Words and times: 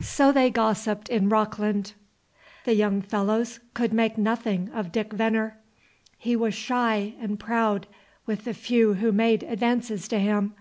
So 0.00 0.30
they 0.30 0.48
gossiped 0.48 1.08
in 1.08 1.28
Rockland. 1.28 1.94
The 2.66 2.74
young 2.76 3.00
fellows 3.02 3.58
could 3.74 3.92
make 3.92 4.16
nothing 4.16 4.70
of 4.72 4.92
Dick 4.92 5.12
Venner. 5.12 5.58
He 6.16 6.36
was 6.36 6.54
shy 6.54 7.14
and 7.20 7.36
proud 7.40 7.88
with 8.24 8.44
the 8.44 8.54
few 8.54 8.94
who 8.94 9.10
made 9.10 9.42
advances 9.42 10.06
to 10.06 10.20
him. 10.20 10.54